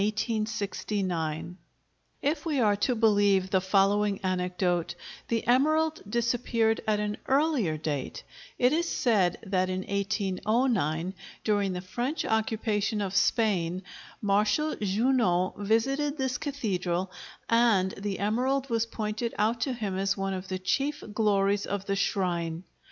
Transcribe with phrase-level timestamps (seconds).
[2.23, 4.95] If we are to believe the following anecdote,
[5.27, 8.23] the emerald disappeared at an earlier date:
[8.57, 13.83] It is said that in 1809, during the French occupation of Spain,
[14.23, 17.11] Marshal Junot visited this cathedral,
[17.47, 21.85] and the emerald was pointed out to him as one of the chief glories of
[21.85, 22.63] the shrine.